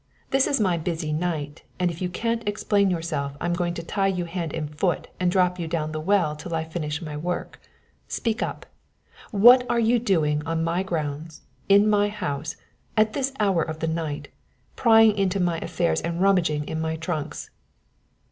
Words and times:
This 0.31 0.47
is 0.47 0.59
my 0.59 0.77
busy 0.79 1.13
night 1.13 1.61
and 1.79 1.91
if 1.91 2.01
you 2.01 2.09
can't 2.09 2.49
explain 2.49 2.89
yourself 2.89 3.37
I'm 3.39 3.53
going 3.53 3.75
to 3.75 3.83
tie 3.83 4.07
you 4.07 4.25
hand 4.25 4.51
and 4.51 4.75
foot 4.75 5.07
and 5.19 5.29
drop 5.31 5.59
you 5.59 5.67
down 5.67 5.91
the 5.91 5.99
well 5.99 6.35
till 6.35 6.55
I 6.55 6.63
finish 6.63 7.03
my 7.03 7.15
work. 7.15 7.61
Speak 8.07 8.41
up! 8.41 8.65
What 9.29 9.63
are 9.69 9.79
you 9.79 9.99
doing 9.99 10.41
on 10.43 10.63
my 10.63 10.81
grounds, 10.81 11.41
in 11.69 11.87
my 11.87 12.09
house, 12.09 12.55
at 12.97 13.13
this 13.13 13.31
hour 13.39 13.61
of 13.61 13.77
the 13.77 13.87
night, 13.87 14.29
prying 14.75 15.15
into 15.15 15.39
my 15.39 15.59
affairs 15.59 16.01
and 16.01 16.19
rummaging 16.19 16.67
in 16.67 16.81
my 16.81 16.95
trunks?" 16.95 17.51